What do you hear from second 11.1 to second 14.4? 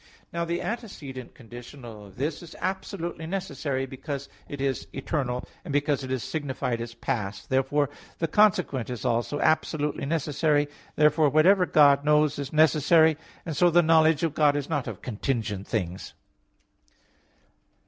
whatever God knows, is necessary; and so the knowledge of